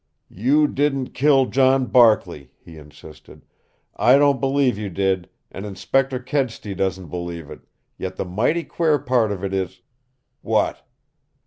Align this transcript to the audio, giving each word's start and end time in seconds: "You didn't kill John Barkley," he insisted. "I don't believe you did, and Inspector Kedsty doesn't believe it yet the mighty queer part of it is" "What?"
"You 0.33 0.67
didn't 0.67 1.11
kill 1.13 1.45
John 1.45 1.85
Barkley," 1.85 2.49
he 2.57 2.75
insisted. 2.79 3.45
"I 3.95 4.17
don't 4.17 4.39
believe 4.41 4.75
you 4.79 4.89
did, 4.89 5.29
and 5.51 5.63
Inspector 5.63 6.17
Kedsty 6.21 6.73
doesn't 6.73 7.09
believe 7.09 7.51
it 7.51 7.59
yet 7.99 8.15
the 8.15 8.25
mighty 8.25 8.63
queer 8.63 8.97
part 8.97 9.31
of 9.31 9.43
it 9.43 9.53
is" 9.53 9.81
"What?" 10.41 10.81